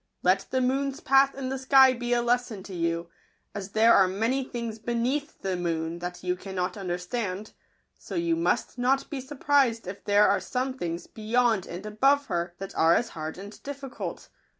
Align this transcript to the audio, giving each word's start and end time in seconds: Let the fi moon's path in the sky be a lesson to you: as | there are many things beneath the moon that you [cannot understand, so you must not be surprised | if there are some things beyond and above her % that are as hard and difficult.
Let 0.23 0.47
the 0.49 0.61
fi 0.61 0.65
moon's 0.65 0.99
path 0.99 1.35
in 1.35 1.49
the 1.49 1.59
sky 1.59 1.93
be 1.93 2.11
a 2.11 2.23
lesson 2.23 2.63
to 2.63 2.73
you: 2.73 3.11
as 3.53 3.69
| 3.69 3.71
there 3.73 3.93
are 3.93 4.07
many 4.07 4.43
things 4.43 4.79
beneath 4.79 5.39
the 5.43 5.55
moon 5.55 5.99
that 5.99 6.23
you 6.23 6.35
[cannot 6.35 6.75
understand, 6.75 7.53
so 7.99 8.15
you 8.15 8.35
must 8.35 8.79
not 8.79 9.11
be 9.11 9.21
surprised 9.21 9.85
| 9.87 9.87
if 9.87 10.03
there 10.03 10.27
are 10.27 10.39
some 10.39 10.73
things 10.73 11.05
beyond 11.05 11.67
and 11.67 11.85
above 11.85 12.25
her 12.33 12.55
% 12.55 12.57
that 12.57 12.73
are 12.73 12.95
as 12.95 13.09
hard 13.09 13.37
and 13.37 13.61
difficult. 13.61 14.29